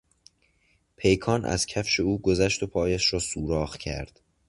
پیکان 0.97 1.45
از 1.45 1.65
کفش 1.65 1.99
او 1.99 2.21
گذشت 2.21 2.63
و 2.63 2.67
پایش 2.67 3.13
را 3.13 3.19
سوراخ 3.19 3.77
کرد. 3.77 4.21